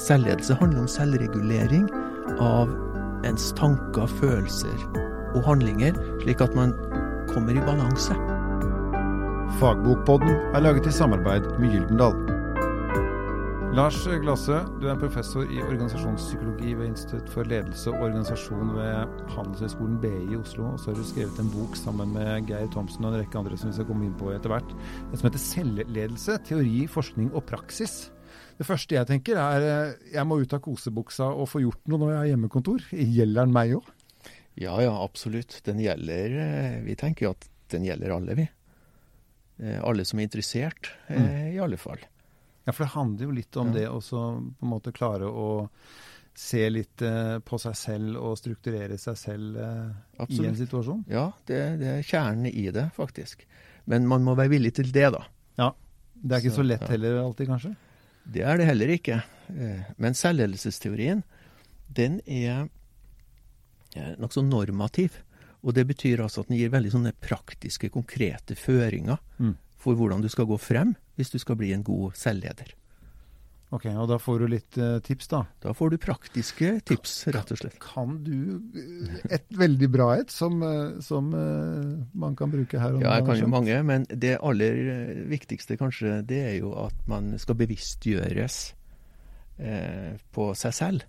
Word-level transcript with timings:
Selvledelse 0.00 0.56
handler 0.56 0.80
om 0.80 0.88
selvregulering 0.88 1.86
av 2.40 2.72
ens 3.28 3.50
tanker, 3.58 4.08
følelser 4.20 4.84
og 5.36 5.44
handlinger, 5.44 5.96
slik 6.22 6.40
at 6.40 6.56
man 6.56 6.72
kommer 7.30 7.54
i 7.54 7.64
balanse. 7.66 8.16
Fagbokpodden 9.60 10.54
er 10.54 10.64
laget 10.64 10.88
i 10.88 10.94
samarbeid 10.94 11.50
med 11.60 11.74
Gyldendal. 11.74 12.16
Lars 13.76 14.00
Glasse, 14.22 14.56
du 14.80 14.88
er 14.90 14.96
professor 14.98 15.44
i 15.46 15.60
organisasjonspsykologi 15.62 16.72
ved 16.74 16.88
Institutt 16.88 17.28
for 17.30 17.46
ledelse 17.46 17.92
og 17.92 18.06
organisasjon 18.08 18.72
ved 18.74 19.20
Handelshøyskolen 19.36 20.00
BI 20.02 20.32
i 20.32 20.38
Oslo. 20.40 20.72
Og 20.72 20.80
så 20.80 20.90
har 20.90 20.98
du 20.98 21.06
skrevet 21.06 21.38
en 21.38 21.52
bok 21.52 21.76
sammen 21.78 22.16
med 22.16 22.48
Geir 22.48 22.66
Thomsen 22.72 23.04
og 23.04 23.12
en 23.12 23.20
rekke 23.20 23.38
andre 23.38 23.58
som 23.60 23.70
vi 23.70 23.76
skal 23.76 23.86
komme 23.92 24.08
inn 24.08 24.16
på 24.18 24.32
etter 24.34 24.50
hvert. 24.50 24.72
Som 25.12 25.28
heter 25.28 25.44
Selvledelse 25.44 26.40
teori, 26.48 26.88
forskning 26.90 27.30
og 27.30 27.46
praksis. 27.52 28.08
Det 28.60 28.66
første 28.68 28.92
jeg 28.92 29.08
tenker 29.08 29.38
er 29.40 29.94
jeg 30.12 30.26
må 30.28 30.36
ut 30.42 30.52
av 30.52 30.60
kosebuksa 30.60 31.30
og 31.32 31.48
få 31.48 31.62
gjort 31.62 31.80
noe 31.88 32.02
når 32.02 32.10
jeg 32.10 32.18
har 32.18 32.30
hjemmekontor. 32.34 32.82
Gjelder 32.92 33.46
den 33.46 33.54
meg 33.56 33.72
òg? 33.78 33.86
Ja, 34.60 34.74
ja, 34.84 34.92
absolutt. 35.00 35.62
Den 35.64 35.80
gjelder 35.80 36.34
Vi 36.84 36.96
tenker 37.00 37.24
jo 37.24 37.30
at 37.32 37.46
den 37.72 37.86
gjelder 37.88 38.12
alle, 38.18 38.36
vi. 38.36 38.46
Alle 39.80 40.04
som 40.04 40.20
er 40.20 40.28
interessert, 40.28 40.90
mm. 41.08 41.54
i 41.54 41.58
alle 41.62 41.80
fall. 41.80 42.04
Ja, 42.66 42.74
for 42.74 42.84
det 42.84 42.92
handler 42.92 43.28
jo 43.28 43.34
litt 43.38 43.56
om 43.60 43.72
ja. 43.72 43.78
det 43.78 43.88
å 43.88 44.00
på 44.04 44.20
en 44.66 44.72
måte 44.74 44.92
klare 44.92 45.28
å 45.28 45.48
se 46.36 46.62
litt 46.70 47.02
eh, 47.04 47.38
på 47.44 47.58
seg 47.60 47.74
selv 47.76 48.20
og 48.20 48.36
strukturere 48.38 48.96
seg 49.00 49.16
selv 49.18 49.58
absolutt. 49.60 50.44
i 50.44 50.48
en 50.48 50.58
situasjon. 50.60 51.04
Ja, 51.10 51.26
det, 51.48 51.60
det, 51.80 51.94
er 51.98 52.06
kjernen 52.06 52.48
i 52.48 52.68
det, 52.72 52.90
faktisk. 52.96 53.46
Men 53.90 54.08
man 54.08 54.24
må 54.24 54.36
være 54.38 54.52
villig 54.54 54.76
til 54.78 54.92
det, 54.94 55.08
da. 55.16 55.24
Ja. 55.60 55.72
Det 56.20 56.36
er 56.36 56.44
ikke 56.44 56.54
så, 56.54 56.62
så 56.62 56.68
lett 56.68 56.84
heller 56.92 57.22
alltid, 57.24 57.48
kanskje? 57.50 57.74
Det 58.30 58.44
er 58.46 58.60
det 58.60 58.68
heller 58.68 58.92
ikke. 58.94 59.22
Eh, 59.50 59.88
men 59.98 60.14
selvledelsesteorien, 60.14 61.24
den 61.90 62.20
er 62.26 62.68
eh, 63.96 64.14
nokså 64.22 64.44
normativ. 64.46 65.18
Og 65.60 65.74
det 65.76 65.84
betyr 65.90 66.22
altså 66.24 66.44
at 66.44 66.50
den 66.50 66.60
gir 66.60 66.72
veldig 66.72 66.92
sånne 66.94 67.14
praktiske, 67.20 67.90
konkrete 67.92 68.56
føringer 68.56 69.18
mm. 69.38 69.56
for 69.80 69.98
hvordan 69.98 70.22
du 70.24 70.30
skal 70.32 70.48
gå 70.48 70.56
frem 70.60 70.94
hvis 71.18 71.34
du 71.34 71.40
skal 71.42 71.58
bli 71.60 71.74
en 71.74 71.84
god 71.84 72.16
selvleder. 72.16 72.72
Ok, 73.70 73.84
og 73.94 74.08
da 74.10 74.16
får 74.18 74.42
du 74.42 74.46
litt 74.50 74.78
uh, 74.82 74.98
tips, 75.06 75.28
da? 75.30 75.44
Da 75.62 75.72
får 75.76 75.92
du 75.92 75.96
praktiske 76.02 76.72
tips, 76.90 77.12
rett 77.30 77.52
og 77.54 77.60
slett. 77.60 77.76
Kan 77.82 78.16
du 78.26 78.58
et 79.30 79.46
veldig 79.54 79.88
bra 79.94 80.08
et 80.18 80.34
som, 80.34 80.58
som 81.06 81.30
uh, 81.30 82.00
man 82.18 82.34
kan 82.38 82.50
bruke 82.50 82.80
her? 82.82 82.98
ja, 82.98 83.14
jeg 83.20 83.28
kan 83.28 83.38
jo 83.38 83.50
mange, 83.52 83.78
men 83.86 84.08
det 84.10 84.40
aller 84.42 84.82
viktigste 85.30 85.78
kanskje, 85.78 86.18
det 86.26 86.42
er 86.48 86.56
jo 86.58 86.74
at 86.82 87.06
man 87.10 87.36
skal 87.38 87.58
bevisstgjøres 87.60 88.58
eh, 89.62 90.18
på 90.34 90.50
seg 90.58 90.74
selv. 90.74 91.08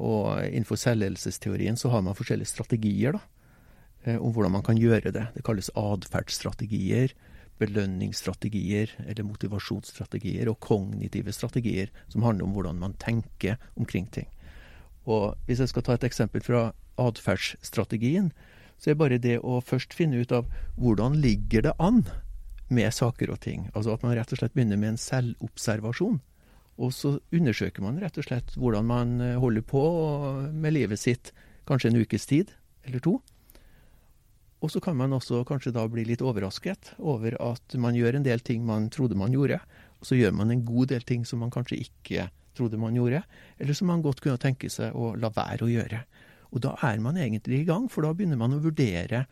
og 0.00 0.40
innenfor 0.46 0.80
selvledelsesteorien 0.80 1.76
så 1.76 1.90
har 1.92 2.00
man 2.06 2.16
forskjellige 2.16 2.48
strategier 2.48 3.18
da, 3.18 3.20
om 4.16 4.32
hvordan 4.32 4.54
man 4.54 4.64
kan 4.64 4.78
gjøre 4.80 5.12
det. 5.12 5.26
Det 5.34 5.44
kalles 5.44 5.68
atferdsstrategier 5.76 7.12
belønningsstrategier 7.58 8.94
eller 9.04 9.26
motivasjonsstrategier 9.26 10.50
og 10.50 10.60
kognitive 10.64 11.32
strategier 11.34 11.92
som 12.08 12.24
handler 12.26 12.46
om 12.46 12.54
hvordan 12.56 12.80
man 12.82 12.96
tenker 13.02 13.58
omkring 13.76 14.06
ting. 14.14 14.28
Og 15.08 15.36
Hvis 15.46 15.60
jeg 15.60 15.72
skal 15.72 15.82
ta 15.82 15.96
et 15.96 16.04
eksempel 16.04 16.44
fra 16.44 16.72
atferdsstrategien, 16.98 18.32
så 18.78 18.90
er 18.90 19.00
bare 19.00 19.18
det 19.18 19.38
å 19.40 19.60
først 19.64 19.94
finne 19.96 20.20
ut 20.20 20.32
av 20.32 20.46
hvordan 20.76 21.16
ligger 21.18 21.64
det 21.66 21.74
an 21.78 22.04
med 22.68 22.92
saker 22.94 23.32
og 23.32 23.40
ting. 23.40 23.70
Altså 23.74 23.94
at 23.94 24.04
man 24.04 24.14
rett 24.14 24.32
og 24.32 24.38
slett 24.40 24.54
begynner 24.54 24.78
med 24.78 24.94
en 24.94 25.00
selvobservasjon. 25.00 26.20
Og 26.78 26.92
så 26.94 27.16
undersøker 27.34 27.82
man 27.82 27.98
rett 27.98 28.20
og 28.20 28.28
slett 28.28 28.54
hvordan 28.54 28.86
man 28.86 29.16
holder 29.40 29.64
på 29.66 29.82
med 30.52 30.76
livet 30.76 31.00
sitt 31.00 31.32
kanskje 31.66 31.90
en 31.90 32.00
ukes 32.04 32.28
tid 32.28 32.52
eller 32.86 33.02
to. 33.02 33.18
Og 34.58 34.72
så 34.74 34.80
kan 34.82 34.96
man 34.98 35.14
også 35.14 35.44
kanskje 35.46 35.72
da 35.74 35.84
bli 35.90 36.02
litt 36.08 36.22
overrasket 36.24 36.94
over 36.98 37.36
at 37.38 37.76
man 37.78 37.94
gjør 37.94 38.18
en 38.18 38.26
del 38.26 38.42
ting 38.42 38.64
man 38.66 38.88
trodde 38.90 39.18
man 39.18 39.34
gjorde, 39.34 39.60
og 39.98 40.08
så 40.08 40.18
gjør 40.18 40.34
man 40.34 40.50
en 40.50 40.64
god 40.66 40.90
del 40.94 41.04
ting 41.06 41.26
som 41.26 41.42
man 41.44 41.52
kanskje 41.54 41.78
ikke 41.84 42.26
trodde 42.58 42.80
man 42.80 42.96
gjorde, 42.98 43.22
eller 43.58 43.76
som 43.78 43.90
man 43.92 44.02
godt 44.02 44.22
kunne 44.24 44.40
tenke 44.42 44.70
seg 44.72 44.96
å 44.98 45.12
la 45.18 45.30
være 45.34 45.66
å 45.66 45.70
gjøre. 45.70 46.02
Og 46.50 46.64
da 46.64 46.74
er 46.88 46.98
man 47.04 47.20
egentlig 47.20 47.62
i 47.62 47.68
gang, 47.68 47.86
for 47.92 48.02
da 48.02 48.10
begynner 48.16 48.40
man 48.40 48.56
å 48.56 48.62
vurdere 48.64 49.26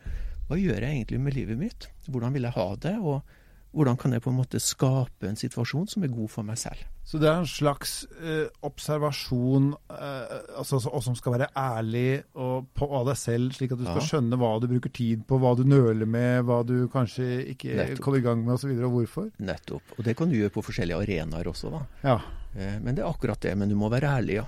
hva 0.47 0.55
gjør 0.55 0.79
jeg 0.79 0.93
egentlig 0.93 1.19
med 1.19 1.35
livet 1.35 1.59
mitt, 1.59 1.89
hvordan 2.07 2.35
vil 2.35 2.47
jeg 2.47 2.55
ha 2.55 2.67
det, 2.85 2.95
og 3.03 3.35
hvordan 3.77 3.97
kan 3.99 4.13
jeg 4.15 4.23
på 4.25 4.31
en 4.31 4.39
måte 4.39 4.59
skape 4.61 5.27
en 5.29 5.37
situasjon 5.37 5.87
som 5.91 6.05
er 6.05 6.13
god 6.13 6.31
for 6.33 6.47
meg 6.47 6.57
selv. 6.57 6.81
Så 7.07 7.19
det 7.21 7.29
er 7.29 7.39
en 7.39 7.47
slags 7.47 7.91
eh, 8.19 8.49
observasjon 8.67 9.69
eh, 9.93 10.33
altså, 10.59 10.81
og 10.89 11.03
som 11.05 11.15
skal 11.15 11.37
være 11.37 11.49
ærlig 11.55 12.23
og 12.35 12.67
på 12.75 12.89
av 12.97 13.07
deg 13.11 13.19
selv, 13.21 13.53
slik 13.55 13.75
at 13.75 13.79
du 13.79 13.85
skal 13.87 14.03
skjønne 14.09 14.39
hva 14.41 14.55
du 14.59 14.67
bruker 14.71 14.91
tid 14.91 15.23
på, 15.29 15.39
hva 15.39 15.53
du 15.55 15.63
nøler 15.69 16.09
med, 16.09 16.41
hva 16.49 16.63
du 16.67 16.89
kanskje 16.91 17.29
ikke 17.53 17.77
Nettopp. 17.77 18.03
kommer 18.03 18.19
i 18.19 18.25
gang 18.25 18.43
med 18.43 18.57
osv., 18.57 18.73
og, 18.73 18.83
og 18.89 18.97
hvorfor. 18.97 19.29
Nettopp. 19.39 19.95
Og 19.95 20.03
det 20.09 20.17
kan 20.19 20.31
du 20.31 20.39
gjøre 20.39 20.55
på 20.57 20.65
forskjellige 20.67 21.05
arenaer 21.05 21.53
også, 21.53 21.71
da. 21.77 21.83
Ja. 22.03 22.19
Eh, 22.57 22.79
men 22.81 22.97
det 22.97 23.05
er 23.05 23.11
akkurat 23.11 23.45
det. 23.45 23.53
Men 23.55 23.71
du 23.71 23.77
må 23.79 23.93
være 23.93 24.11
ærlig, 24.17 24.41
ja. 24.41 24.47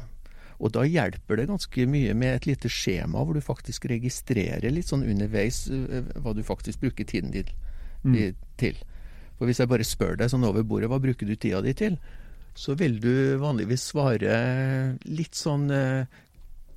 Og 0.59 0.73
da 0.75 0.84
hjelper 0.84 1.40
det 1.40 1.47
ganske 1.47 1.88
mye 1.88 2.13
med 2.19 2.35
et 2.35 2.50
lite 2.50 2.67
skjema 2.72 3.22
hvor 3.23 3.38
du 3.38 3.44
faktisk 3.44 3.85
registrerer 3.88 4.67
litt 4.73 4.90
sånn 4.90 5.06
underveis 5.07 5.67
eh, 5.72 6.16
hva 6.19 6.35
du 6.35 6.44
faktisk 6.44 6.84
bruker 6.84 7.07
tiden 7.07 7.31
din 7.31 7.53
mm. 8.03 8.17
til. 8.59 8.79
For 9.40 9.48
hvis 9.48 9.62
jeg 9.64 9.72
bare 9.72 9.88
spør 9.88 10.18
deg 10.20 10.32
sånn 10.32 10.44
over 10.48 10.66
bordet, 10.68 10.90
hva 10.92 11.00
bruker 11.02 11.28
du 11.28 11.36
tida 11.36 11.62
di 11.64 11.74
til? 11.78 11.96
Så 12.60 12.76
vil 12.76 12.98
du 13.00 13.40
vanligvis 13.40 13.86
svare 13.94 14.34
litt 15.08 15.38
sånn 15.40 15.70
eh, 15.72 16.20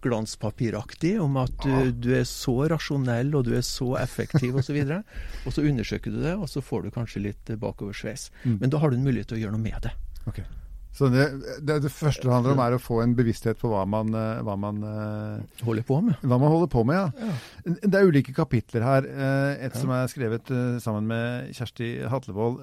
glanspapiraktig 0.03 1.17
om 1.23 1.41
at 1.43 1.55
du, 1.65 1.91
du, 1.91 2.11
er 2.19 2.27
så 2.28 2.55
rasjonell 2.71 3.34
og 3.39 3.49
du 3.49 3.56
er 3.59 3.67
så 3.67 3.93
effektiv 3.99 4.61
osv. 4.62 4.78
Og, 4.78 4.95
så 4.95 5.00
og 5.47 5.56
så 5.56 5.67
undersøker 5.67 6.15
du 6.15 6.23
det, 6.23 6.37
og 6.39 6.50
så 6.50 6.62
får 6.62 6.87
du 6.87 6.95
kanskje 6.95 7.27
litt 7.27 7.55
bakoversveis. 7.62 8.31
Mm. 8.45 8.59
Men 8.62 8.75
da 8.75 8.83
har 8.83 8.93
du 8.93 8.99
en 8.99 9.06
mulighet 9.06 9.33
til 9.33 9.41
å 9.41 9.44
gjøre 9.44 9.56
noe 9.56 9.67
med 9.67 9.89
det. 9.89 9.94
Okay. 10.31 10.47
Så 10.92 11.08
det, 11.08 11.25
det, 11.64 11.78
det, 11.80 11.88
første 11.88 12.26
det 12.26 12.34
handler 12.34 12.53
om, 12.53 12.60
er 12.60 12.75
å 12.76 12.80
få 12.82 12.98
en 13.00 13.14
bevissthet 13.16 13.56
på 13.60 13.70
hva 13.72 13.86
man, 13.88 14.12
eh, 14.12 14.42
hva 14.44 14.58
man 14.60 14.82
eh, 14.84 15.64
Holder 15.64 15.86
på 15.88 16.00
med. 16.04 16.19
Hva 16.20 16.36
man 16.36 16.53
holder 16.53 16.69
på 16.72 16.84
med, 16.84 16.98
ja. 16.98 17.30
ja. 17.64 17.76
Det 17.80 17.97
er 17.97 18.10
ulike 18.10 18.34
kapitler 18.36 18.84
her. 18.84 19.08
Eh, 19.08 19.64
et 19.69 19.72
ja. 19.72 19.81
som 19.81 19.92
er 19.97 20.10
skrevet 20.12 20.52
sammen 20.84 21.08
med 21.08 21.54
Kjersti 21.56 21.94
Hatlevold, 22.12 22.60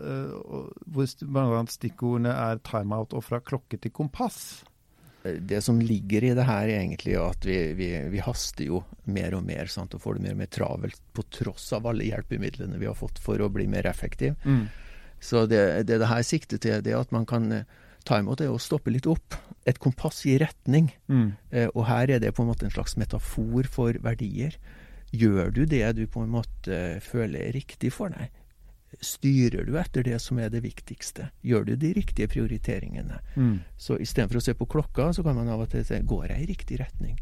hvor 0.85 1.09
bl.a. 1.25 1.63
stikkordene 1.73 2.35
er 2.35 2.61
timeout 2.69 3.17
og 3.17 3.25
fra 3.25 3.41
klokke 3.41 3.81
til 3.81 3.95
kompass. 3.97 4.61
Det 5.23 5.59
som 5.65 5.81
ligger 5.81 6.29
i 6.29 6.31
det 6.37 6.45
her, 6.47 6.69
er 6.69 6.83
egentlig 6.83 7.17
at 7.19 7.49
vi, 7.49 7.57
vi, 7.75 7.89
vi 8.13 8.21
haster 8.23 8.69
jo 8.69 8.83
mer 9.09 9.35
og 9.35 9.43
mer 9.49 9.73
sant, 9.73 9.97
og 9.97 10.05
får 10.05 10.19
det 10.19 10.27
mer 10.27 10.37
og 10.37 10.41
mer 10.43 10.53
travelt 10.53 11.01
på 11.17 11.25
tross 11.33 11.71
av 11.75 11.89
alle 11.89 12.07
hjelpemidlene 12.07 12.77
vi 12.77 12.87
har 12.87 12.95
fått 12.95 13.19
for 13.19 13.41
å 13.41 13.49
bli 13.51 13.65
mer 13.67 13.89
effektiv. 13.89 14.37
Mm. 14.45 14.67
Så 15.19 15.47
det, 15.49 15.65
det 15.89 15.97
det 15.99 16.13
her 16.13 16.23
sikter 16.23 16.61
til, 16.61 16.79
det 16.85 16.93
er 16.93 17.01
at 17.01 17.11
man 17.11 17.25
kan 17.27 17.49
Timeout 18.09 18.41
er 18.41 18.51
å 18.51 18.61
stoppe 18.61 18.91
litt 18.93 19.07
opp. 19.09 19.37
Et 19.69 19.77
kompass 19.77 20.23
gir 20.25 20.41
retning. 20.41 20.89
Mm. 21.11 21.31
Eh, 21.53 21.69
og 21.75 21.85
her 21.89 22.15
er 22.15 22.23
det 22.23 22.33
på 22.35 22.43
en 22.43 22.49
måte 22.49 22.65
en 22.65 22.73
slags 22.73 22.97
metafor 22.97 23.69
for 23.69 23.99
verdier. 24.03 24.57
Gjør 25.13 25.53
du 25.53 25.63
det 25.69 25.85
du 25.97 26.05
på 26.09 26.23
en 26.23 26.33
måte 26.33 26.99
føler 27.05 27.47
er 27.47 27.57
riktig 27.57 27.93
for 27.93 28.13
deg? 28.13 28.29
Styrer 29.05 29.67
du 29.67 29.75
etter 29.77 30.05
det 30.05 30.17
som 30.21 30.39
er 30.41 30.49
det 30.49 30.63
viktigste? 30.65 31.29
Gjør 31.45 31.67
du 31.67 31.75
de 31.77 31.93
riktige 31.93 32.29
prioriteringene? 32.31 33.19
Mm. 33.37 33.59
Så 33.77 33.99
istedenfor 34.01 34.39
å 34.39 34.43
se 34.43 34.55
på 34.57 34.69
klokka, 34.69 35.11
så 35.13 35.25
kan 35.25 35.37
man 35.37 35.49
av 35.53 35.61
og 35.65 35.69
til 35.73 35.85
se 35.85 36.01
går 36.01 36.31
jeg 36.31 36.41
i 36.41 36.49
riktig 36.49 36.79
retning. 36.81 37.19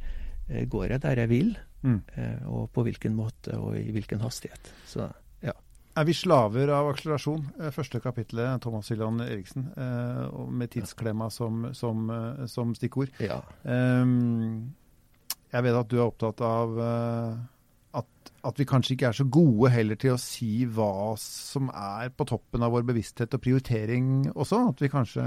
Eh, 0.47 0.64
går 0.68 0.94
jeg 0.94 1.03
der 1.03 1.24
jeg 1.24 1.31
vil? 1.31 1.56
Mm. 1.84 2.02
Eh, 2.16 2.44
og 2.47 2.72
på 2.76 2.88
hvilken 2.88 3.16
måte 3.16 3.59
og 3.59 3.76
i 3.80 3.92
hvilken 3.96 4.24
hastighet? 4.24 4.72
Så 4.88 5.09
er 5.97 6.06
vi 6.06 6.13
slaver 6.16 6.69
av 6.74 6.91
akselerasjon? 6.91 7.44
Eh, 7.59 7.72
første 7.74 8.02
kapittelet, 8.03 8.62
Thomas 8.62 8.90
Hylland 8.91 9.24
Eriksen, 9.25 9.69
eh, 9.78 10.24
med 10.50 10.72
tidsklemma 10.74 11.30
som, 11.34 11.74
som, 11.74 12.09
eh, 12.09 12.46
som 12.46 12.75
stikkord. 12.78 13.09
Ja. 13.19 13.41
Jeg 15.47 15.64
vet 15.64 15.79
at 15.79 15.90
du 15.90 15.97
er 15.97 16.05
opptatt 16.09 16.41
av 16.44 16.76
at 18.47 18.59
vi 18.59 18.67
kanskje 18.69 18.93
ikke 18.93 19.07
er 19.09 19.16
så 19.17 19.25
gode 19.31 19.72
heller 19.73 19.97
til 19.99 20.13
å 20.13 20.19
si 20.22 20.66
hva 20.69 21.16
som 21.19 21.72
er 21.73 22.11
på 22.16 22.25
toppen 22.29 22.63
av 22.63 22.72
vår 22.75 22.85
bevissthet 22.87 23.34
og 23.35 23.41
prioritering 23.43 24.09
også. 24.31 24.59
At 24.72 24.84
vi 24.84 24.89
kanskje 24.91 25.25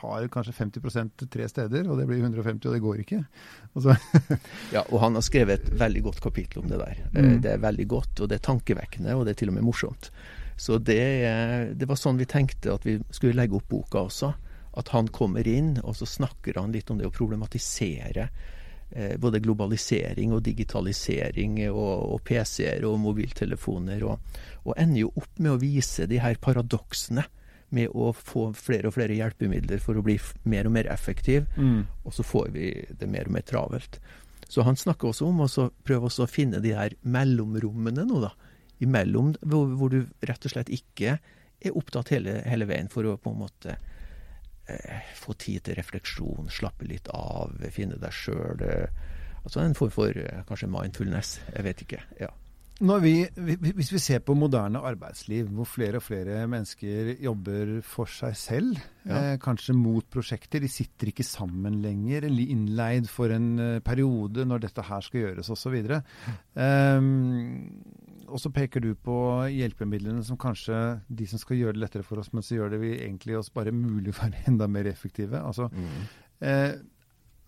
har 0.00 0.28
kanskje 0.32 0.54
50% 0.58 1.26
tre 1.32 1.48
steder, 1.48 1.88
og 1.88 2.00
det 2.00 2.06
blir 2.10 2.20
150, 2.20 2.68
og 2.68 2.76
det 2.76 2.84
går 2.84 3.02
ikke. 3.04 3.22
Ja, 4.74 4.82
og 4.88 5.00
han 5.02 5.16
har 5.16 5.24
skrevet 5.24 5.62
et 5.62 5.80
veldig 5.80 6.02
godt 6.08 6.22
kapittel 6.24 6.62
om 6.62 6.70
det 6.70 6.80
der. 6.80 7.02
Eh, 7.12 7.24
mm. 7.24 7.40
Det 7.44 7.52
er 7.54 7.62
veldig 7.62 7.88
godt, 7.88 8.20
og 8.20 8.30
det 8.30 8.38
er 8.38 8.46
tankevekkende, 8.46 9.16
og 9.16 9.26
det 9.26 9.34
er 9.34 9.42
til 9.42 9.52
og 9.52 9.58
med 9.58 9.66
morsomt. 9.66 10.10
Så 10.60 10.78
det, 10.78 11.02
det 11.78 11.88
var 11.88 11.98
sånn 11.98 12.20
vi 12.20 12.28
tenkte 12.28 12.74
at 12.74 12.84
vi 12.86 12.98
skulle 13.10 13.38
legge 13.38 13.56
opp 13.58 13.70
boka 13.72 14.06
også. 14.08 14.32
At 14.80 14.92
han 14.94 15.08
kommer 15.12 15.46
inn, 15.48 15.76
og 15.84 15.96
så 15.98 16.08
snakker 16.08 16.60
han 16.60 16.72
litt 16.74 16.90
om 16.92 17.00
det 17.00 17.08
å 17.08 17.14
problematisere 17.14 18.28
Eh, 18.28 18.61
både 19.20 19.40
globalisering 19.40 20.34
og 20.36 20.42
digitalisering 20.46 21.58
og, 21.70 21.92
og 22.14 22.24
PC-er 22.28 22.84
og 22.88 22.98
mobiltelefoner. 23.02 24.04
Og, 24.04 24.40
og, 24.64 24.74
ender 24.76 25.04
jo 25.04 25.12
opp 25.16 25.38
med 25.38 25.54
å 25.54 25.60
vise 25.62 26.08
de 26.10 26.20
her 26.22 26.36
paradoksene 26.42 27.24
med 27.72 27.94
å 27.96 28.10
få 28.12 28.50
flere 28.52 28.90
og 28.90 28.96
flere 28.98 29.16
hjelpemidler 29.16 29.80
for 29.80 29.96
å 29.96 30.04
bli 30.04 30.18
mer 30.44 30.68
og 30.68 30.74
mer 30.74 30.90
effektiv, 30.92 31.46
Mm. 31.56 31.86
og 32.04 32.12
så 32.12 32.22
får 32.22 32.50
vi 32.52 32.66
det 33.00 33.08
mer 33.08 33.30
og 33.30 33.32
mer 33.32 33.46
travelt. 33.48 33.98
Så 34.48 34.62
han 34.62 34.76
snakker 34.76 35.08
også 35.08 35.30
om 35.30 35.40
å 35.40 35.70
prøve 35.84 36.10
å 36.12 36.28
finne 36.28 36.60
de 36.60 36.74
her 36.76 36.92
mellomrommene 37.00 38.04
nå, 38.04 38.20
da. 38.20 38.34
Imellom 38.84 39.32
hvor, 39.40 39.70
hvor 39.78 39.88
du 39.88 40.02
rett 40.20 40.44
og 40.44 40.52
slett 40.52 40.68
ikke 40.68 41.16
er 41.62 41.78
opptatt 41.78 42.10
hele, 42.12 42.42
hele 42.44 42.66
veien 42.68 42.90
for 42.92 43.06
å 43.06 43.16
på 43.16 43.32
en 43.32 43.40
måte 43.40 43.76
eh, 43.78 44.01
få 45.18 45.34
tid 45.38 45.62
til 45.64 45.74
refleksjon, 45.78 46.48
slappe 46.50 46.86
litt 46.88 47.08
av, 47.14 47.52
finne 47.70 47.98
deg 48.00 48.12
sjøl. 48.12 48.62
Altså 49.42 49.60
en 49.64 49.74
form 49.74 49.90
for 49.90 50.14
eh, 50.16 50.44
kanskje 50.46 50.68
mindfulness. 50.70 51.40
Jeg 51.56 51.64
vet 51.64 51.82
ikke. 51.86 52.02
ja. 52.20 52.28
Når 52.82 53.00
vi, 53.04 53.10
vi- 53.36 53.72
hvis 53.76 53.92
vi 53.92 53.98
ser 54.02 54.18
på 54.26 54.34
moderne 54.34 54.80
arbeidsliv, 54.82 55.46
hvor 55.54 55.66
flere 55.68 55.96
og 56.00 56.02
flere 56.02 56.48
mennesker 56.50 57.12
jobber 57.22 57.80
for 57.86 58.06
seg 58.10 58.34
selv, 58.34 58.78
Ja. 59.06 59.18
eh, 59.34 59.36
kanskje 59.38 59.74
mot 59.76 60.08
prosjekter, 60.10 60.58
de 60.60 60.68
sitter 60.68 61.06
ikke 61.12 61.22
sammen 61.22 61.80
lenger, 61.82 62.24
eller 62.26 62.50
innleid 62.50 63.06
for 63.08 63.30
en 63.30 63.58
eh, 63.60 63.78
periode 63.80 64.44
når 64.48 64.64
dette 64.64 64.82
her 64.82 65.00
skal 65.00 65.20
gjøres 65.20 65.50
osv. 65.54 65.76
Um, 66.56 67.70
og 68.32 68.40
så 68.40 68.50
peker 68.54 68.82
du 68.82 68.94
på 68.96 69.14
hjelpemidlene 69.52 70.24
som 70.26 70.38
kanskje 70.40 70.78
de 71.12 71.28
som 71.30 71.40
skal 71.40 71.60
gjøre 71.60 71.76
det 71.76 71.84
lettere 71.84 72.06
for 72.06 72.22
oss, 72.22 72.32
men 72.32 72.44
så 72.46 72.56
gjør 72.56 72.72
det 72.74 72.80
vi 72.82 72.94
egentlig 72.96 73.36
oss 73.38 73.52
bare 73.52 73.74
mulig 73.76 74.14
å 74.14 74.18
være 74.22 74.46
enda 74.50 74.68
mer 74.70 74.88
effektive. 74.90 75.40
Altså, 75.40 75.68
Eh, 76.42 76.74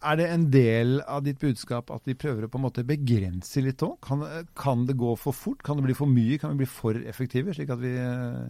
er 0.04 0.18
det 0.20 0.26
en 0.28 0.44
del 0.52 0.98
av 1.08 1.24
ditt 1.24 1.40
budskap 1.40 1.88
at 1.94 2.04
vi 2.06 2.16
prøver 2.18 2.44
å 2.44 2.50
på 2.52 2.60
en 2.60 2.66
måte 2.66 2.84
begrense 2.86 3.62
litt 3.64 3.82
òg? 3.86 3.96
Kan, 4.04 4.24
kan 4.58 4.84
det 4.88 4.98
gå 5.00 5.14
for 5.20 5.36
fort? 5.36 5.64
Kan 5.64 5.80
det 5.80 5.86
bli 5.88 5.96
for 5.96 6.10
mye? 6.10 6.38
Kan 6.40 6.52
vi 6.52 6.62
bli 6.62 6.68
for 6.70 6.98
effektive, 7.08 7.54
slik 7.56 7.72
at 7.72 7.80
vi 7.82 7.94
eh, 7.96 8.42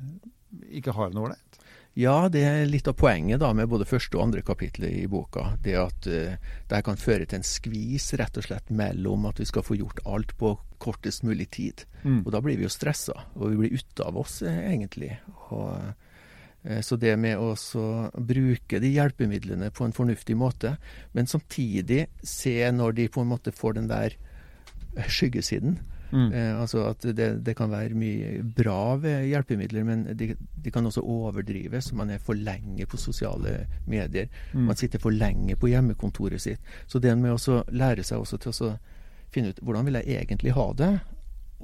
ikke 0.81 0.97
har 0.97 1.15
noe 1.15 1.31
ålreit? 1.31 1.61
Ja, 1.94 2.29
det 2.29 2.43
er 2.43 2.64
litt 2.67 2.88
av 2.91 2.96
poenget 2.99 3.38
da 3.38 3.52
med 3.55 3.69
både 3.70 3.87
første 3.87 4.19
og 4.19 4.25
andre 4.26 4.43
kapitlet 4.46 4.96
i 4.99 5.05
boka. 5.11 5.52
Det 5.62 5.76
at 5.79 6.08
uh, 6.11 6.55
det 6.70 6.81
kan 6.87 6.99
føre 6.99 7.26
til 7.29 7.38
en 7.38 7.46
skvis 7.46 8.08
rett 8.19 8.41
og 8.41 8.49
slett 8.49 8.73
mellom 8.75 9.29
at 9.31 9.38
vi 9.38 9.46
skal 9.46 9.62
få 9.62 9.79
gjort 9.79 10.02
alt 10.02 10.35
på 10.41 10.56
kortest 10.82 11.23
mulig 11.23 11.52
tid. 11.55 11.85
Mm. 12.02 12.25
Og 12.25 12.32
da 12.35 12.43
blir 12.43 12.58
vi 12.58 12.67
jo 12.67 12.73
stressa, 12.73 13.14
og 13.38 13.52
vi 13.52 13.61
blir 13.62 13.79
ute 13.79 14.08
av 14.08 14.19
oss 14.19 14.41
eh, 14.43 14.58
egentlig. 14.73 15.12
Og, 15.55 15.70
uh, 16.67 16.81
så 16.82 16.99
det 16.99 17.14
med 17.20 17.38
å 17.38 17.55
så 17.61 18.11
bruke 18.19 18.82
de 18.82 18.91
hjelpemidlene 18.96 19.70
på 19.70 19.87
en 19.87 19.94
fornuftig 19.94 20.35
måte, 20.41 20.75
men 21.14 21.31
samtidig 21.31 22.08
se 22.26 22.58
når 22.75 22.99
de 22.99 23.11
på 23.12 23.23
en 23.23 23.31
måte 23.37 23.55
får 23.55 23.79
den 23.79 23.91
der 23.93 24.19
skyggesiden. 25.06 25.79
Mm. 26.11 26.33
Eh, 26.33 26.61
altså 26.61 26.85
at 26.91 27.06
det, 27.17 27.29
det 27.47 27.55
kan 27.59 27.73
være 27.73 27.97
mye 27.99 28.43
bra 28.56 28.97
ved 29.03 29.27
hjelpemidler, 29.31 29.87
men 29.87 30.05
de, 30.19 30.33
de 30.37 30.73
kan 30.75 30.87
også 30.87 31.03
overdrives. 31.03 31.93
Man 31.97 32.12
er 32.15 32.23
for 32.23 32.39
lenge 32.39 32.87
på 32.87 33.01
sosiale 33.01 33.65
medier. 33.91 34.29
Mm. 34.53 34.69
Man 34.71 34.79
sitter 34.79 35.03
for 35.03 35.15
lenge 35.15 35.56
på 35.56 35.73
hjemmekontoret 35.73 36.43
sitt. 36.43 36.75
Så 36.87 37.03
det 37.03 37.17
med 37.19 37.35
å 37.35 37.62
lære 37.75 38.06
seg 38.06 38.23
også 38.23 38.41
til 38.43 38.55
å 38.55 38.75
finne 39.35 39.51
ut 39.51 39.61
hvordan 39.65 39.89
vil 39.89 39.99
jeg 39.99 40.23
egentlig 40.23 40.55
ha 40.55 40.69
det, 40.79 40.93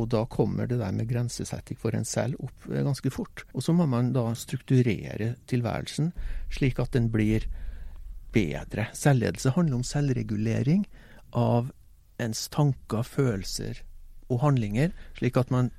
og 0.00 0.08
da 0.12 0.22
kommer 0.30 0.68
det 0.68 0.78
der 0.80 0.94
med 0.96 1.10
grensesetting 1.10 1.78
for 1.78 1.94
en 1.96 2.06
selv 2.08 2.40
opp 2.40 2.68
eh, 2.70 2.82
ganske 2.86 3.12
fort. 3.12 3.44
Og 3.52 3.64
så 3.64 3.74
må 3.76 3.86
man 3.90 4.12
da 4.16 4.28
strukturere 4.38 5.34
tilværelsen 5.50 6.12
slik 6.52 6.80
at 6.82 6.94
den 6.96 7.10
blir 7.12 7.46
bedre. 8.34 8.88
Selvledelse 8.96 9.54
handler 9.56 9.80
om 9.80 9.86
selvregulering 9.86 10.86
av 11.36 11.70
ens 12.20 12.48
tanker, 12.52 13.04
følelser 13.06 13.82
og 14.30 14.44
handlinger, 14.44 14.94
slik 15.18 15.36
at 15.40 15.50
man 15.54 15.72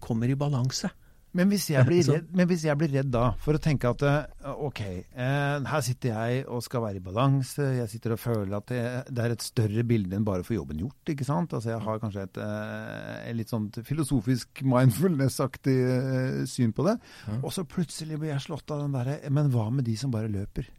kommer 0.00 0.30
i 0.30 0.38
balanse. 0.38 0.90
Men 1.36 1.50
hvis, 1.52 1.66
redd, 1.74 2.30
men 2.32 2.48
hvis 2.48 2.64
jeg 2.64 2.78
blir 2.80 2.90
redd 2.92 3.10
da, 3.12 3.34
for 3.42 3.58
å 3.58 3.60
tenke 3.62 3.90
at 3.92 4.04
eh, 4.08 4.46
ok, 4.64 4.80
eh, 4.88 5.66
her 5.68 5.84
sitter 5.84 6.14
jeg 6.14 6.46
og 6.48 6.62
skal 6.64 6.82
være 6.86 7.02
i 7.02 7.04
balanse, 7.04 7.66
jeg 7.76 7.92
sitter 7.92 8.14
og 8.16 8.22
føler 8.22 8.56
at 8.56 8.72
det, 8.72 9.24
er 9.26 9.34
et 9.34 9.44
større 9.44 9.84
bilde 9.88 10.16
enn 10.16 10.26
bare 10.26 10.44
å 10.44 10.48
få 10.48 10.56
jobben 10.56 10.80
gjort, 10.80 11.12
ikke 11.12 11.28
sant? 11.28 11.52
Altså 11.52 11.74
jeg 11.74 11.84
har 11.84 12.00
kanskje 12.02 12.24
et, 12.24 12.40
eh, 12.46 13.12
et 13.28 13.38
litt 13.38 13.52
sånn 13.52 13.68
filosofisk 13.76 14.64
mindfulness-aktig 14.64 15.78
eh, 15.92 16.42
syn 16.48 16.72
på 16.76 16.88
det. 16.88 16.96
Ja. 17.28 17.38
Og 17.42 17.54
så 17.54 17.66
plutselig 17.68 18.20
blir 18.20 18.32
jeg 18.32 18.46
slått 18.48 18.72
av 18.74 18.86
den 18.86 18.96
derre, 18.96 19.20
men 19.28 19.52
hva 19.52 19.68
med 19.74 19.86
de 19.88 19.98
som 20.00 20.14
bare 20.14 20.32
løper? 20.32 20.72